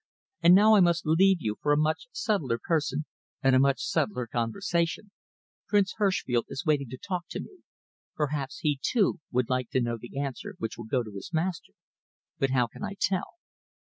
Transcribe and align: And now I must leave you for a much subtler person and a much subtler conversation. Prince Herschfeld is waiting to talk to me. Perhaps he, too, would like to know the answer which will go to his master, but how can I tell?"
And 0.41 0.55
now 0.55 0.73
I 0.73 0.79
must 0.79 1.05
leave 1.05 1.41
you 1.41 1.57
for 1.61 1.71
a 1.71 1.77
much 1.77 2.07
subtler 2.11 2.57
person 2.57 3.05
and 3.43 3.55
a 3.55 3.59
much 3.59 3.81
subtler 3.83 4.25
conversation. 4.25 5.11
Prince 5.67 5.93
Herschfeld 5.99 6.45
is 6.49 6.65
waiting 6.65 6.89
to 6.89 6.97
talk 6.97 7.25
to 7.29 7.39
me. 7.39 7.59
Perhaps 8.15 8.61
he, 8.61 8.79
too, 8.81 9.19
would 9.31 9.47
like 9.47 9.69
to 9.69 9.79
know 9.79 9.99
the 10.01 10.17
answer 10.17 10.55
which 10.57 10.75
will 10.75 10.85
go 10.85 11.03
to 11.03 11.11
his 11.13 11.29
master, 11.31 11.73
but 12.39 12.49
how 12.49 12.65
can 12.65 12.83
I 12.83 12.95
tell?" 12.99 13.35